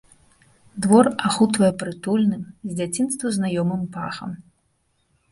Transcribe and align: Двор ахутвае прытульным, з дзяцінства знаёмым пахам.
Двор 0.85 1.07
ахутвае 1.27 1.67
прытульным, 1.83 2.43
з 2.69 2.79
дзяцінства 2.79 3.27
знаёмым 3.37 3.83
пахам. 3.99 4.31